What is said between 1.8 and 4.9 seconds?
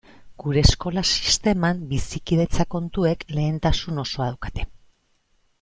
bizikidetza kontuek lehentasun osoa daukate.